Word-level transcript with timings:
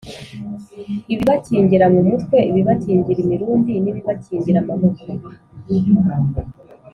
ibibakingira 1.13 1.85
mu 1.93 2.01
mutwe 2.09 2.37
ibibakingira 2.49 3.19
imirundi 3.25 3.73
n’ibibakingira 3.83 4.57
amaboko 4.63 5.03